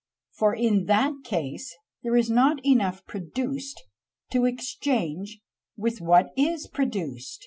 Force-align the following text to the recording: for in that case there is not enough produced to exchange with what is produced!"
for 0.31 0.55
in 0.55 0.85
that 0.85 1.13
case 1.23 1.77
there 2.01 2.15
is 2.15 2.27
not 2.27 2.57
enough 2.65 3.05
produced 3.05 3.83
to 4.31 4.45
exchange 4.45 5.41
with 5.77 6.01
what 6.01 6.29
is 6.35 6.65
produced!" 6.67 7.39